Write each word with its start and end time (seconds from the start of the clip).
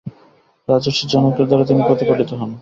রাজর্ষি 0.67 1.05
জনকের 1.13 1.45
দ্বারা 1.47 1.65
তিনি 1.65 1.81
প্রতিপালিত 1.87 2.29
হন। 2.33 2.49